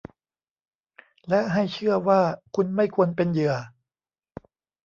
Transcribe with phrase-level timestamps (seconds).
[1.29, 2.21] และให้เชื่อว่า
[2.55, 3.55] คุณไม่ควรเป็นเหยื่อ